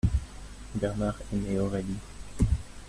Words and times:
Bernard 0.73 1.21
aimait 1.31 1.59
Aurélie. 1.59 1.99